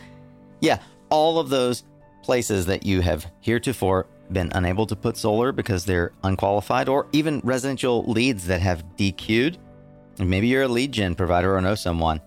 Yeah, 0.60 0.80
all 1.10 1.40
of 1.40 1.50
those 1.50 1.84
places 2.24 2.66
that 2.66 2.84
you 2.84 3.02
have 3.02 3.28
heretofore 3.40 4.08
been 4.32 4.52
unable 4.56 4.86
to 4.88 4.96
put 4.96 5.16
solar 5.16 5.52
because 5.52 5.86
they're 5.86 6.12
unqualified, 6.24 6.90
or 6.90 7.08
even 7.12 7.40
residential 7.44 8.04
leads 8.06 8.48
that 8.48 8.62
have 8.62 8.84
DQ'd. 8.98 9.58
Maybe 10.20 10.48
you're 10.48 10.64
a 10.64 10.68
lead 10.68 10.92
gen 10.92 11.16
provider 11.16 11.56
or 11.56 11.62
know 11.62 11.76
someone. 11.76 12.20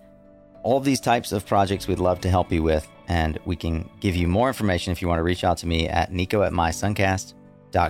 All 0.67 0.75
of 0.75 0.83
these 0.83 0.99
types 0.99 1.31
of 1.31 1.45
projects 1.45 1.87
we'd 1.87 1.97
love 1.97 2.19
to 2.19 2.29
help 2.29 2.51
you 2.51 2.61
with, 2.61 2.85
and 3.07 3.39
we 3.45 3.55
can 3.55 3.89
give 4.01 4.17
you 4.17 4.27
more 4.27 4.49
information 4.49 4.91
if 4.91 5.01
you 5.01 5.07
want 5.07 5.19
to 5.19 5.23
reach 5.23 5.45
out 5.45 5.55
to 5.59 5.65
me 5.65 5.87
at 5.87 6.11
nico 6.11 6.43
at 6.43 6.51
mysuncast 6.51 7.35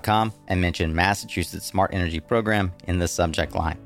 com 0.04 0.32
and 0.48 0.62
mention 0.62 0.94
Massachusetts 0.94 1.66
Smart 1.66 1.92
Energy 1.92 2.20
Program 2.20 2.72
in 2.88 3.00
the 3.00 3.08
subject 3.08 3.56
line. 3.56 3.80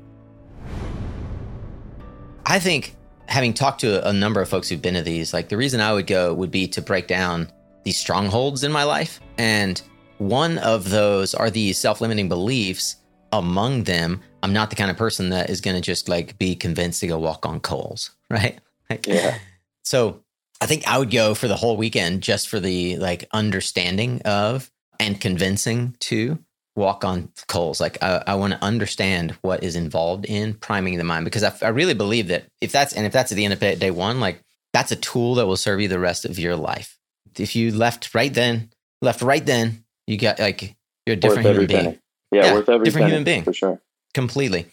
I 2.44 2.58
think 2.58 2.94
having 3.28 3.54
talked 3.54 3.80
to 3.80 4.06
a 4.06 4.12
number 4.12 4.42
of 4.42 4.50
folks 4.50 4.68
who've 4.68 4.82
been 4.82 4.92
to 4.92 5.00
these, 5.00 5.32
like 5.32 5.48
the 5.48 5.56
reason 5.56 5.80
I 5.80 5.94
would 5.94 6.06
go 6.06 6.34
would 6.34 6.50
be 6.50 6.68
to 6.68 6.82
break 6.82 7.06
down 7.06 7.50
these 7.84 7.96
strongholds 7.96 8.62
in 8.62 8.70
my 8.70 8.84
life. 8.84 9.20
And 9.38 9.80
one 10.18 10.58
of 10.58 10.90
those 10.90 11.32
are 11.32 11.48
these 11.48 11.78
self 11.78 12.02
limiting 12.02 12.28
beliefs. 12.28 12.96
Among 13.32 13.84
them 13.84 14.20
I'm 14.42 14.52
not 14.52 14.68
the 14.68 14.76
kind 14.76 14.90
of 14.90 14.98
person 14.98 15.30
that 15.30 15.48
is 15.48 15.62
going 15.62 15.76
to 15.76 15.80
just 15.80 16.10
like 16.10 16.38
be 16.38 16.54
convinced 16.54 17.00
to 17.00 17.06
go 17.06 17.18
walk 17.18 17.46
on 17.46 17.58
coals, 17.58 18.10
right? 18.30 18.58
Yeah. 19.06 19.38
So 19.84 20.22
I 20.60 20.66
think 20.66 20.86
I 20.86 20.96
would 20.96 21.10
go 21.10 21.34
for 21.34 21.48
the 21.48 21.56
whole 21.56 21.76
weekend 21.76 22.22
just 22.22 22.48
for 22.48 22.60
the 22.60 22.96
like 22.98 23.24
understanding 23.32 24.22
of 24.24 24.70
and 25.00 25.20
convincing 25.20 25.96
to 26.00 26.38
walk 26.76 27.04
on 27.04 27.30
coals. 27.48 27.80
Like 27.80 28.00
I, 28.00 28.22
I 28.28 28.34
want 28.36 28.52
to 28.52 28.62
understand 28.62 29.32
what 29.42 29.64
is 29.64 29.74
involved 29.74 30.24
in 30.24 30.54
priming 30.54 30.98
the 30.98 31.04
mind 31.04 31.24
because 31.24 31.42
I, 31.42 31.52
I 31.62 31.68
really 31.70 31.94
believe 31.94 32.28
that 32.28 32.44
if 32.60 32.70
that's 32.70 32.92
and 32.92 33.04
if 33.04 33.12
that's 33.12 33.32
at 33.32 33.34
the 33.34 33.44
end 33.44 33.52
of 33.54 33.58
day 33.58 33.74
day 33.74 33.90
one, 33.90 34.20
like 34.20 34.40
that's 34.72 34.92
a 34.92 34.96
tool 34.96 35.34
that 35.34 35.46
will 35.46 35.56
serve 35.56 35.80
you 35.80 35.88
the 35.88 35.98
rest 35.98 36.24
of 36.24 36.38
your 36.38 36.54
life. 36.54 36.96
If 37.36 37.56
you 37.56 37.72
left 37.72 38.14
right 38.14 38.32
then, 38.32 38.70
left 39.02 39.20
right 39.20 39.44
then, 39.44 39.84
you 40.06 40.16
got 40.16 40.38
like 40.38 40.76
you're 41.06 41.14
a 41.14 41.16
different 41.16 41.44
human 41.48 41.66
being 41.66 41.84
penny. 41.84 41.98
Yeah, 42.30 42.44
Yeah, 42.44 42.54
worth 42.54 42.68
every 42.68 42.84
different 42.84 43.02
penny, 43.06 43.12
human 43.14 43.24
being. 43.24 43.42
for 43.42 43.52
sure. 43.52 43.80
completely. 44.14 44.66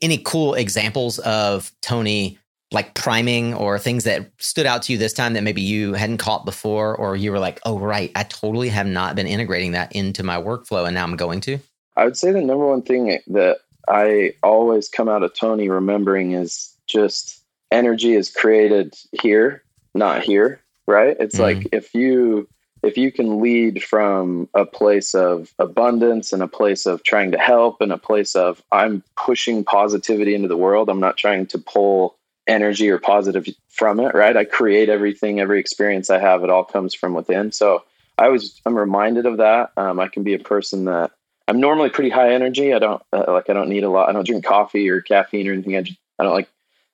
Any 0.00 0.18
cool 0.18 0.54
examples 0.54 1.18
of 1.18 1.72
Tony 1.82 2.38
like 2.72 2.94
priming 2.94 3.54
or 3.54 3.78
things 3.78 4.04
that 4.04 4.30
stood 4.38 4.66
out 4.66 4.82
to 4.82 4.92
you 4.92 4.98
this 4.98 5.12
time 5.12 5.34
that 5.34 5.42
maybe 5.42 5.62
you 5.62 5.94
hadn't 5.94 6.18
caught 6.18 6.44
before, 6.44 6.96
or 6.96 7.14
you 7.16 7.30
were 7.30 7.38
like, 7.38 7.60
oh, 7.64 7.78
right, 7.78 8.10
I 8.16 8.24
totally 8.24 8.68
have 8.70 8.86
not 8.86 9.14
been 9.14 9.26
integrating 9.26 9.72
that 9.72 9.94
into 9.94 10.22
my 10.22 10.40
workflow 10.40 10.84
and 10.86 10.94
now 10.94 11.04
I'm 11.04 11.16
going 11.16 11.40
to? 11.42 11.58
I 11.96 12.04
would 12.04 12.16
say 12.16 12.32
the 12.32 12.40
number 12.40 12.66
one 12.66 12.82
thing 12.82 13.18
that 13.28 13.58
I 13.88 14.32
always 14.42 14.88
come 14.88 15.08
out 15.08 15.22
of 15.22 15.34
Tony 15.34 15.68
remembering 15.68 16.32
is 16.32 16.74
just 16.86 17.40
energy 17.70 18.14
is 18.14 18.30
created 18.30 18.94
here, 19.22 19.62
not 19.94 20.22
here, 20.22 20.60
right? 20.86 21.16
It's 21.18 21.36
Mhm. 21.36 21.40
like 21.40 21.68
if 21.72 21.94
you 21.94 22.48
if 22.82 22.96
you 22.96 23.10
can 23.10 23.40
lead 23.40 23.82
from 23.82 24.48
a 24.54 24.64
place 24.64 25.14
of 25.14 25.52
abundance 25.58 26.32
and 26.32 26.42
a 26.42 26.46
place 26.46 26.86
of 26.86 27.02
trying 27.02 27.32
to 27.32 27.38
help 27.38 27.80
and 27.80 27.90
a 27.90 27.98
place 27.98 28.36
of 28.36 28.62
I'm 28.70 29.02
pushing 29.16 29.64
positivity 29.64 30.34
into 30.34 30.46
the 30.46 30.56
world, 30.56 30.88
I'm 30.88 31.00
not 31.00 31.16
trying 31.16 31.46
to 31.46 31.58
pull 31.58 32.16
energy 32.46 32.88
or 32.90 32.98
positive 32.98 33.48
from 33.68 34.00
it, 34.00 34.14
right? 34.14 34.36
I 34.36 34.44
create 34.44 34.88
everything, 34.88 35.40
every 35.40 35.60
experience 35.60 36.10
I 36.10 36.18
have, 36.18 36.44
it 36.44 36.50
all 36.50 36.64
comes 36.64 36.94
from 36.94 37.14
within. 37.14 37.52
So 37.52 37.84
I 38.18 38.28
was 38.28 38.60
I'm 38.64 38.76
reminded 38.76 39.26
of 39.26 39.38
that. 39.38 39.72
Um, 39.76 40.00
I 40.00 40.08
can 40.08 40.22
be 40.22 40.34
a 40.34 40.38
person 40.38 40.86
that 40.86 41.12
I'm 41.48 41.60
normally 41.60 41.90
pretty 41.90 42.10
high 42.10 42.32
energy. 42.32 42.72
I 42.72 42.78
don't 42.78 43.02
uh, 43.12 43.24
like 43.28 43.50
I 43.50 43.52
don't 43.52 43.68
need 43.68 43.84
a 43.84 43.90
lot. 43.90 44.08
I 44.08 44.12
don't 44.12 44.26
drink 44.26 44.44
coffee 44.44 44.88
or 44.88 45.00
caffeine 45.00 45.48
or 45.48 45.52
anything. 45.52 45.76
I, 45.76 45.82
just, 45.82 45.98
I 46.18 46.24
don't 46.24 46.34
like 46.34 46.48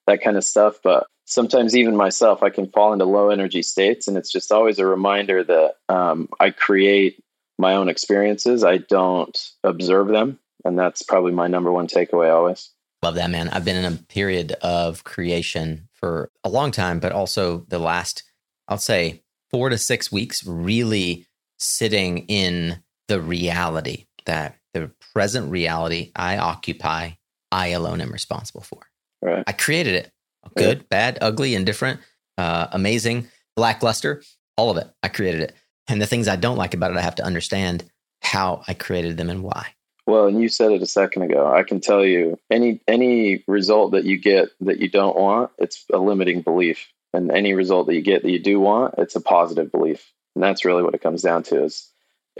that 0.06 0.22
kind 0.22 0.36
of 0.36 0.44
stuff. 0.44 0.78
But 0.82 1.06
sometimes 1.24 1.76
even 1.76 1.96
myself, 1.96 2.42
I 2.42 2.50
can 2.50 2.68
fall 2.68 2.92
into 2.92 3.04
low 3.04 3.30
energy 3.30 3.62
states, 3.62 4.08
and 4.08 4.16
it's 4.16 4.32
just 4.32 4.52
always 4.52 4.78
a 4.78 4.86
reminder 4.86 5.44
that 5.44 5.76
um, 5.88 6.28
I 6.40 6.50
create 6.50 7.22
my 7.58 7.74
own 7.74 7.88
experiences. 7.88 8.64
I 8.64 8.78
don't 8.78 9.38
observe 9.62 10.08
them, 10.08 10.38
and 10.64 10.78
that's 10.78 11.02
probably 11.02 11.32
my 11.32 11.46
number 11.46 11.70
one 11.70 11.86
takeaway 11.86 12.34
always. 12.34 12.70
Love 13.02 13.16
that, 13.16 13.30
man. 13.30 13.48
I've 13.48 13.64
been 13.64 13.84
in 13.84 13.92
a 13.92 13.96
period 13.96 14.52
of 14.62 15.02
creation 15.04 15.88
for 15.92 16.30
a 16.44 16.48
long 16.48 16.70
time, 16.70 17.00
but 17.00 17.12
also 17.12 17.64
the 17.68 17.78
last, 17.78 18.22
I'll 18.68 18.78
say, 18.78 19.22
four 19.50 19.68
to 19.68 19.78
six 19.78 20.12
weeks, 20.12 20.46
really 20.46 21.26
sitting 21.58 22.18
in 22.28 22.82
the 23.08 23.20
reality 23.20 24.06
that 24.24 24.56
the 24.72 24.90
present 25.12 25.50
reality 25.50 26.12
I 26.14 26.38
occupy, 26.38 27.10
I 27.50 27.68
alone 27.68 28.00
am 28.00 28.12
responsible 28.12 28.62
for. 28.62 28.86
Right. 29.20 29.44
I 29.46 29.52
created 29.52 29.94
it. 29.94 30.10
Good, 30.56 30.88
bad, 30.88 31.18
ugly, 31.20 31.54
indifferent, 31.54 32.00
uh, 32.36 32.66
amazing, 32.72 33.28
lackluster, 33.56 34.22
all 34.56 34.70
of 34.70 34.76
it. 34.76 34.88
I 35.02 35.08
created 35.08 35.40
it. 35.40 35.54
And 35.88 36.00
the 36.00 36.06
things 36.06 36.28
I 36.28 36.36
don't 36.36 36.56
like 36.56 36.74
about 36.74 36.90
it, 36.90 36.96
I 36.96 37.02
have 37.02 37.14
to 37.16 37.24
understand 37.24 37.84
how 38.22 38.62
I 38.66 38.74
created 38.74 39.16
them 39.16 39.30
and 39.30 39.42
why. 39.42 39.68
Well, 40.06 40.26
and 40.26 40.40
you 40.40 40.48
said 40.48 40.72
it 40.72 40.82
a 40.82 40.86
second 40.86 41.22
ago. 41.22 41.46
I 41.46 41.62
can 41.62 41.80
tell 41.80 42.04
you 42.04 42.38
any 42.50 42.80
any 42.88 43.44
result 43.46 43.92
that 43.92 44.04
you 44.04 44.18
get 44.18 44.48
that 44.60 44.78
you 44.78 44.88
don't 44.88 45.16
want, 45.16 45.50
it's 45.58 45.84
a 45.92 45.98
limiting 45.98 46.42
belief. 46.42 46.88
And 47.14 47.30
any 47.30 47.52
result 47.52 47.86
that 47.86 47.94
you 47.94 48.00
get 48.00 48.22
that 48.22 48.30
you 48.30 48.38
do 48.38 48.58
want, 48.58 48.94
it's 48.98 49.16
a 49.16 49.20
positive 49.20 49.70
belief. 49.70 50.10
And 50.34 50.42
that's 50.42 50.64
really 50.64 50.82
what 50.82 50.94
it 50.94 51.02
comes 51.02 51.22
down 51.22 51.42
to 51.44 51.64
is 51.64 51.88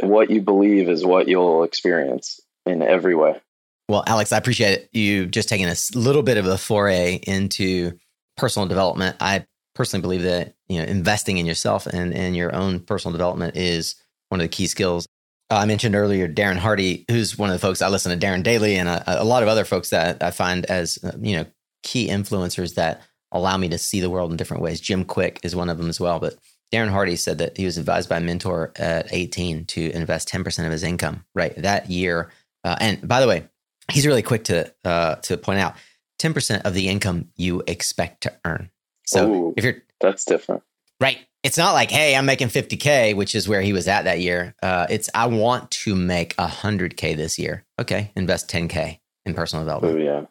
what 0.01 0.31
you 0.31 0.41
believe 0.41 0.89
is 0.89 1.05
what 1.05 1.29
you'll 1.29 1.63
experience 1.63 2.41
in 2.65 2.83
every 2.83 3.15
way. 3.15 3.41
Well, 3.89 4.05
Alex, 4.07 4.33
I 4.33 4.39
appreciate 4.39 4.89
you 4.93 5.27
just 5.27 5.49
taking 5.49 5.67
a 5.67 5.77
little 5.95 6.23
bit 6.23 6.39
of 6.39 6.47
a 6.47 6.57
foray 6.57 7.21
into 7.27 7.99
personal 8.37 8.67
development. 8.67 9.17
I 9.21 9.45
personally 9.75 10.03
believe 10.03 10.23
that 10.23 10.55
you 10.69 10.79
know 10.79 10.85
investing 10.85 11.39
in 11.39 11.47
yourself 11.47 11.87
and, 11.87 12.15
and 12.15 12.35
your 12.35 12.55
own 12.55 12.81
personal 12.81 13.13
development 13.13 13.57
is 13.57 13.97
one 14.31 14.41
of 14.41 14.45
the 14.45 14.49
key 14.49 14.67
skills. 14.67 15.07
Uh, 15.53 15.57
I 15.57 15.67
mentioned 15.67 15.95
earlier 15.95 16.33
Darren 16.33 16.57
Hardy, 16.57 17.05
who's 17.11 17.37
one 17.37 17.51
of 17.51 17.53
the 17.53 17.59
folks 17.59 17.83
I 17.83 17.89
listen 17.89 18.19
to 18.19 18.27
Darren 18.27 18.43
daily, 18.43 18.77
and 18.77 18.89
a, 18.89 19.21
a 19.21 19.23
lot 19.23 19.43
of 19.43 19.51
other 19.51 19.67
folks 19.67 19.91
that 19.91 20.23
I 20.23 20.31
find 20.31 20.65
as 20.65 20.99
uh, 21.05 21.13
you 21.21 21.37
know 21.37 21.45
key 21.83 22.09
influencers 22.09 22.77
that 22.77 23.03
allow 23.33 23.59
me 23.59 23.69
to 23.69 23.77
see 23.77 24.01
the 24.01 24.09
world 24.09 24.31
in 24.31 24.39
different 24.39 24.63
ways. 24.63 24.81
Jim 24.81 25.05
Kwik 25.05 25.41
is 25.43 25.55
one 25.55 25.69
of 25.69 25.77
them 25.77 25.91
as 25.91 26.01
well, 26.01 26.19
but 26.21 26.37
Darren 26.73 26.89
Hardy 26.89 27.17
said 27.17 27.37
that 27.37 27.59
he 27.59 27.67
was 27.67 27.77
advised 27.77 28.09
by 28.09 28.17
a 28.17 28.21
mentor 28.21 28.73
at 28.77 29.13
18 29.13 29.67
to 29.67 29.91
invest 29.91 30.31
10% 30.31 30.65
of 30.65 30.73
his 30.73 30.83
income 30.83 31.27
right 31.35 31.55
that 31.57 31.91
year. 31.91 32.31
Uh, 32.65 32.77
and 32.81 33.07
by 33.07 33.21
the 33.21 33.29
way, 33.29 33.47
he's 33.91 34.07
really 34.07 34.23
quick 34.23 34.45
to 34.45 34.73
uh, 34.87 35.17
to 35.17 35.37
point 35.37 35.61
out 35.61 35.75
10% 36.19 36.63
of 36.63 36.73
the 36.73 36.89
income 36.89 37.29
you 37.37 37.63
expect 37.67 38.23
to 38.23 38.33
earn. 38.47 38.71
So 39.05 39.31
Ooh. 39.31 39.55
if 39.59 39.65
you're 39.65 39.83
That's 40.01 40.25
different. 40.25 40.63
Right, 41.03 41.19
it's 41.43 41.59
not 41.59 41.73
like, 41.73 41.91
hey, 41.91 42.15
I'm 42.17 42.25
making 42.27 42.49
50K, 42.49 43.15
which 43.17 43.35
is 43.35 43.49
where 43.49 43.61
he 43.63 43.73
was 43.73 43.89
at 43.89 44.05
that 44.05 44.21
year. 44.21 44.55
Uh, 44.63 44.87
it's, 44.89 45.11
I 45.15 45.27
want 45.27 45.71
to 45.83 45.95
make 45.95 46.37
100K 46.37 47.17
this 47.17 47.39
year. 47.39 47.65
Okay, 47.81 48.13
invest 48.17 48.49
10K 48.49 49.01
in 49.27 49.35
personal 49.35 49.65
development. 49.65 50.01
yeah. 50.05 50.23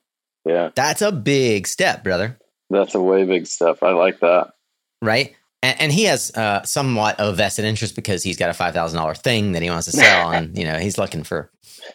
Yeah. 0.43 0.69
That's 0.75 1.01
a 1.03 1.11
big 1.11 1.67
step, 1.67 2.03
brother. 2.03 2.39
That's 2.71 2.95
a 2.95 3.01
way 3.01 3.25
big 3.25 3.45
step. 3.45 3.83
I 3.83 3.91
like 3.91 4.21
that. 4.21 4.53
right? 5.01 5.35
And, 5.61 5.79
and 5.81 5.91
he 5.91 6.05
has 6.05 6.31
uh, 6.35 6.63
somewhat 6.63 7.19
of 7.19 7.37
vested 7.37 7.65
interest 7.65 7.95
because 7.95 8.23
he's 8.23 8.37
got 8.37 8.49
a 8.49 8.53
five 8.53 8.73
thousand 8.73 8.97
dollar 8.97 9.13
thing 9.13 9.51
that 9.51 9.61
he 9.61 9.69
wants 9.69 9.85
to 9.85 9.91
sell, 9.91 10.31
and 10.31 10.57
you 10.57 10.63
know 10.65 10.79
he's 10.79 10.97
looking 10.97 11.21
for 11.23 11.51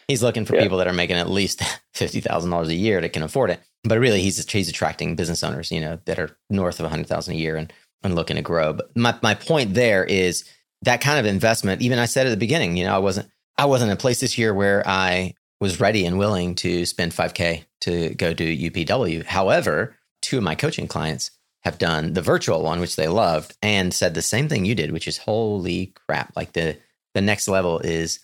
he's 0.07 0.23
looking 0.23 0.45
for 0.45 0.55
Yeah. 0.55 0.61
people 0.61 0.77
that 0.77 0.87
are 0.87 0.93
making 0.93 1.17
at 1.17 1.29
least 1.29 1.61
fifty 1.93 2.21
thousand 2.21 2.51
dollars 2.51 2.69
a 2.69 2.73
year 2.75 3.01
that 3.01 3.11
can 3.11 3.23
afford 3.23 3.49
it. 3.49 3.59
But 3.83 3.99
really, 3.99 4.21
he's 4.21 4.49
he's 4.49 4.69
attracting 4.69 5.17
business 5.17 5.43
owners, 5.43 5.69
you 5.69 5.81
know, 5.81 5.99
that 6.05 6.17
are 6.17 6.37
north 6.49 6.79
of 6.79 6.85
a 6.85 6.89
hundred 6.89 7.07
thousand 7.07 7.33
a 7.33 7.37
year 7.37 7.57
and 7.57 7.73
and 8.07 8.15
looking 8.15 8.35
to 8.37 8.41
grow. 8.41 8.73
But 8.73 8.95
my 8.97 9.15
my 9.21 9.35
point 9.35 9.73
there 9.75 10.03
is 10.03 10.43
that 10.81 11.01
kind 11.01 11.19
of 11.19 11.25
investment. 11.25 11.81
Even 11.81 11.99
I 11.99 12.05
said 12.05 12.25
at 12.27 12.31
the 12.31 12.37
beginning, 12.37 12.77
you 12.77 12.85
know, 12.85 12.95
I 12.95 12.99
wasn't 12.99 13.29
I 13.57 13.65
wasn't 13.65 13.91
in 13.91 13.97
a 13.97 13.99
place 13.99 14.19
this 14.19 14.37
year 14.37 14.53
where 14.53 14.83
I 14.87 15.33
was 15.59 15.79
ready 15.79 16.05
and 16.05 16.17
willing 16.19 16.55
to 16.55 16.85
spend 16.85 17.13
five 17.13 17.33
k 17.33 17.65
to 17.81 18.13
go 18.15 18.33
do 18.33 18.69
UPW. 18.71 19.25
However, 19.25 19.95
two 20.21 20.37
of 20.37 20.43
my 20.43 20.55
coaching 20.55 20.87
clients 20.87 21.31
have 21.63 21.77
done 21.79 22.13
the 22.13 22.21
virtual 22.21 22.61
one, 22.63 22.79
which 22.79 22.95
they 22.95 23.07
loved, 23.07 23.55
and 23.61 23.93
said 23.93 24.13
the 24.13 24.21
same 24.21 24.47
thing 24.47 24.65
you 24.65 24.75
did, 24.75 24.91
which 24.91 25.07
is 25.07 25.17
holy 25.17 25.93
crap! 26.07 26.31
Like 26.35 26.53
the 26.53 26.77
the 27.15 27.21
next 27.21 27.47
level 27.47 27.79
is 27.79 28.19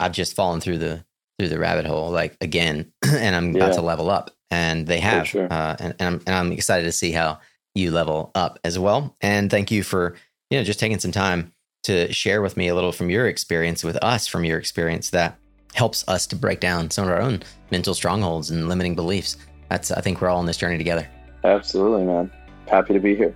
I've 0.00 0.12
just 0.12 0.34
fallen 0.34 0.60
through 0.60 0.78
the 0.78 1.04
through 1.38 1.48
the 1.50 1.58
rabbit 1.58 1.86
hole 1.86 2.10
like 2.10 2.36
again, 2.40 2.92
and 3.06 3.36
I'm 3.36 3.54
about 3.54 3.68
Yeah. 3.70 3.74
to 3.76 3.82
level 3.82 4.08
up, 4.10 4.30
and 4.50 4.86
they 4.86 4.98
have, 5.00 5.28
sure. 5.28 5.46
uh, 5.52 5.76
and, 5.78 5.94
and 6.00 6.02
I'm 6.08 6.20
and 6.26 6.34
I'm 6.34 6.52
excited 6.52 6.84
to 6.84 6.92
see 6.92 7.12
how 7.12 7.38
you 7.78 7.90
level 7.90 8.30
up 8.34 8.58
as 8.64 8.78
well. 8.78 9.16
And 9.20 9.50
thank 9.50 9.70
you 9.70 9.82
for 9.82 10.14
you 10.50 10.58
know 10.58 10.64
just 10.64 10.80
taking 10.80 10.98
some 10.98 11.12
time 11.12 11.52
to 11.84 12.12
share 12.12 12.42
with 12.42 12.56
me 12.56 12.68
a 12.68 12.74
little 12.74 12.92
from 12.92 13.10
your 13.10 13.26
experience 13.26 13.84
with 13.84 13.96
us 13.96 14.26
from 14.26 14.44
your 14.44 14.58
experience 14.58 15.10
that 15.10 15.38
helps 15.74 16.06
us 16.08 16.26
to 16.26 16.36
break 16.36 16.60
down 16.60 16.90
some 16.90 17.04
of 17.04 17.10
our 17.10 17.20
own 17.20 17.42
mental 17.70 17.94
strongholds 17.94 18.50
and 18.50 18.68
limiting 18.68 18.94
beliefs. 18.94 19.36
That's 19.68 19.90
I 19.90 20.00
think 20.00 20.20
we're 20.20 20.28
all 20.28 20.38
on 20.38 20.46
this 20.46 20.56
journey 20.56 20.78
together. 20.78 21.08
Absolutely, 21.44 22.04
man. 22.04 22.30
Happy 22.66 22.94
to 22.94 23.00
be 23.00 23.14
here. 23.14 23.34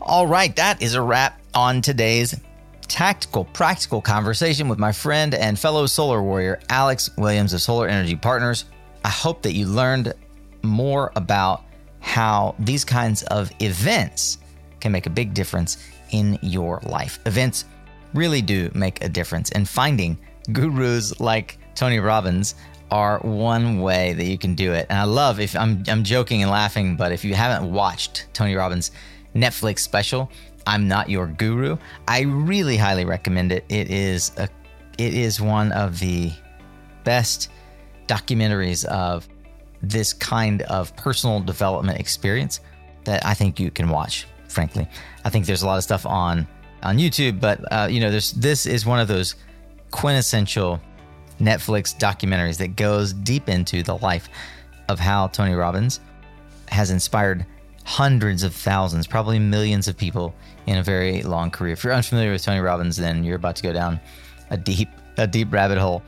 All 0.00 0.26
right, 0.26 0.54
that 0.56 0.82
is 0.82 0.94
a 0.94 1.02
wrap 1.02 1.40
on 1.54 1.80
today's 1.80 2.38
tactical, 2.88 3.44
practical 3.46 4.02
conversation 4.02 4.68
with 4.68 4.78
my 4.78 4.92
friend 4.92 5.34
and 5.34 5.58
fellow 5.58 5.86
solar 5.86 6.22
warrior, 6.22 6.60
Alex 6.68 7.08
Williams 7.16 7.54
of 7.54 7.62
Solar 7.62 7.88
Energy 7.88 8.16
Partners. 8.16 8.66
I 9.04 9.08
hope 9.08 9.42
that 9.42 9.52
you 9.52 9.66
learned 9.66 10.12
more 10.62 11.12
about 11.16 11.64
how 12.04 12.54
these 12.58 12.84
kinds 12.84 13.22
of 13.24 13.50
events 13.60 14.38
can 14.78 14.92
make 14.92 15.06
a 15.06 15.10
big 15.10 15.32
difference 15.32 15.78
in 16.10 16.38
your 16.42 16.78
life. 16.84 17.18
Events 17.24 17.64
really 18.12 18.42
do 18.42 18.70
make 18.74 19.02
a 19.02 19.08
difference, 19.08 19.50
and 19.52 19.66
finding 19.68 20.18
gurus 20.52 21.18
like 21.18 21.58
Tony 21.74 21.98
Robbins 21.98 22.54
are 22.90 23.18
one 23.20 23.80
way 23.80 24.12
that 24.12 24.26
you 24.26 24.36
can 24.36 24.54
do 24.54 24.72
it. 24.74 24.86
And 24.90 24.98
I 24.98 25.04
love 25.04 25.40
if 25.40 25.56
I'm 25.56 25.82
I'm 25.88 26.04
joking 26.04 26.42
and 26.42 26.50
laughing, 26.50 26.94
but 26.94 27.10
if 27.10 27.24
you 27.24 27.34
haven't 27.34 27.72
watched 27.72 28.28
Tony 28.34 28.54
Robbins' 28.54 28.90
Netflix 29.34 29.78
special, 29.80 30.30
I'm 30.66 30.86
not 30.86 31.08
your 31.08 31.26
guru, 31.26 31.78
I 32.06 32.20
really 32.20 32.76
highly 32.76 33.06
recommend 33.06 33.50
it. 33.50 33.64
It 33.70 33.90
is 33.90 34.30
a 34.36 34.48
it 34.98 35.14
is 35.14 35.40
one 35.40 35.72
of 35.72 35.98
the 35.98 36.32
best 37.02 37.50
documentaries 38.06 38.84
of 38.84 39.26
this 39.84 40.12
kind 40.12 40.62
of 40.62 40.94
personal 40.96 41.40
development 41.40 41.98
experience 41.98 42.60
that 43.04 43.24
I 43.24 43.34
think 43.34 43.60
you 43.60 43.70
can 43.70 43.88
watch. 43.88 44.26
Frankly, 44.48 44.88
I 45.24 45.30
think 45.30 45.46
there's 45.46 45.62
a 45.62 45.66
lot 45.66 45.78
of 45.78 45.84
stuff 45.84 46.06
on 46.06 46.46
on 46.82 46.98
YouTube, 46.98 47.40
but 47.40 47.60
uh, 47.72 47.88
you 47.90 48.00
know, 48.00 48.10
there's 48.10 48.32
this 48.32 48.66
is 48.66 48.86
one 48.86 49.00
of 49.00 49.08
those 49.08 49.34
quintessential 49.90 50.80
Netflix 51.40 51.96
documentaries 51.96 52.58
that 52.58 52.76
goes 52.76 53.12
deep 53.12 53.48
into 53.48 53.82
the 53.82 53.96
life 53.98 54.28
of 54.88 54.98
how 54.98 55.28
Tony 55.28 55.54
Robbins 55.54 56.00
has 56.68 56.90
inspired 56.90 57.46
hundreds 57.84 58.42
of 58.42 58.54
thousands, 58.54 59.06
probably 59.06 59.38
millions 59.38 59.88
of 59.88 59.96
people 59.96 60.34
in 60.66 60.78
a 60.78 60.82
very 60.82 61.22
long 61.22 61.50
career. 61.50 61.72
If 61.72 61.84
you're 61.84 61.92
unfamiliar 61.92 62.32
with 62.32 62.42
Tony 62.42 62.60
Robbins, 62.60 62.96
then 62.96 63.24
you're 63.24 63.36
about 63.36 63.56
to 63.56 63.62
go 63.62 63.72
down 63.72 64.00
a 64.50 64.56
deep, 64.56 64.88
a 65.18 65.26
deep 65.26 65.52
rabbit 65.52 65.78
hole. 65.78 66.02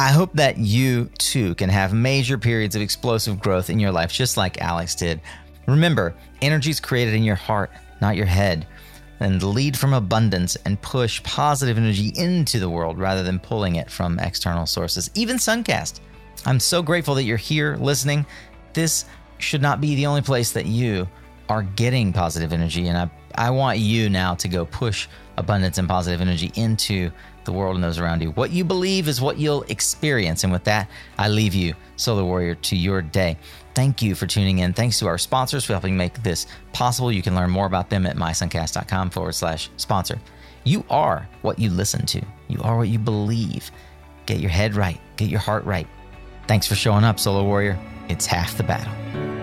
I 0.00 0.12
hope 0.12 0.32
that 0.32 0.56
you 0.56 1.10
too 1.18 1.54
can 1.56 1.68
have 1.68 1.92
major 1.92 2.38
periods 2.38 2.74
of 2.74 2.80
explosive 2.80 3.38
growth 3.38 3.68
in 3.68 3.78
your 3.78 3.92
life, 3.92 4.10
just 4.10 4.38
like 4.38 4.58
Alex 4.62 4.94
did. 4.94 5.20
Remember, 5.66 6.14
energy 6.40 6.70
is 6.70 6.80
created 6.80 7.12
in 7.12 7.22
your 7.22 7.34
heart, 7.36 7.70
not 8.00 8.16
your 8.16 8.24
head. 8.24 8.66
And 9.20 9.42
lead 9.42 9.78
from 9.78 9.92
abundance 9.92 10.56
and 10.64 10.80
push 10.80 11.22
positive 11.22 11.76
energy 11.76 12.14
into 12.16 12.58
the 12.58 12.70
world 12.70 12.98
rather 12.98 13.22
than 13.22 13.38
pulling 13.38 13.76
it 13.76 13.90
from 13.90 14.18
external 14.18 14.64
sources. 14.64 15.10
Even 15.14 15.36
Suncast. 15.36 16.00
I'm 16.46 16.60
so 16.60 16.80
grateful 16.80 17.14
that 17.16 17.24
you're 17.24 17.36
here 17.36 17.76
listening. 17.76 18.24
This 18.72 19.04
should 19.36 19.60
not 19.60 19.82
be 19.82 19.96
the 19.96 20.06
only 20.06 20.22
place 20.22 20.52
that 20.52 20.64
you 20.64 21.06
are 21.50 21.62
getting 21.62 22.12
positive 22.12 22.52
energy. 22.52 22.86
And 22.86 22.96
I, 22.96 23.10
I 23.34 23.50
want 23.50 23.80
you 23.80 24.08
now 24.08 24.34
to 24.36 24.48
go 24.48 24.64
push 24.64 25.08
abundance 25.36 25.78
and 25.78 25.88
positive 25.88 26.20
energy 26.20 26.52
into 26.54 27.10
the 27.44 27.52
world 27.52 27.74
and 27.74 27.82
those 27.82 27.98
around 27.98 28.22
you. 28.22 28.30
What 28.30 28.52
you 28.52 28.64
believe 28.64 29.08
is 29.08 29.20
what 29.20 29.36
you'll 29.36 29.64
experience. 29.64 30.44
And 30.44 30.52
with 30.52 30.64
that, 30.64 30.88
I 31.18 31.28
leave 31.28 31.54
you, 31.54 31.74
Solar 31.96 32.24
Warrior, 32.24 32.54
to 32.54 32.76
your 32.76 33.02
day. 33.02 33.36
Thank 33.74 34.00
you 34.00 34.14
for 34.14 34.26
tuning 34.26 34.60
in. 34.60 34.72
Thanks 34.72 35.00
to 35.00 35.06
our 35.08 35.18
sponsors 35.18 35.64
for 35.64 35.72
helping 35.72 35.96
make 35.96 36.22
this 36.22 36.46
possible. 36.72 37.10
You 37.10 37.22
can 37.22 37.34
learn 37.34 37.50
more 37.50 37.66
about 37.66 37.90
them 37.90 38.06
at 38.06 38.16
mysuncast.com 38.16 39.10
forward 39.10 39.34
slash 39.34 39.70
sponsor. 39.76 40.20
You 40.62 40.84
are 40.88 41.28
what 41.42 41.58
you 41.58 41.70
listen 41.70 42.06
to, 42.06 42.22
you 42.48 42.60
are 42.62 42.76
what 42.76 42.88
you 42.88 42.98
believe. 42.98 43.70
Get 44.26 44.38
your 44.38 44.50
head 44.50 44.76
right, 44.76 45.00
get 45.16 45.30
your 45.30 45.40
heart 45.40 45.64
right. 45.64 45.88
Thanks 46.46 46.66
for 46.66 46.74
showing 46.74 47.02
up, 47.02 47.18
Solar 47.18 47.42
Warrior. 47.42 47.78
It's 48.08 48.26
half 48.26 48.56
the 48.56 48.62
battle. 48.62 49.39